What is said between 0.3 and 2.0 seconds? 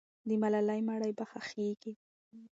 ملالۍ مړی به ښخېږي.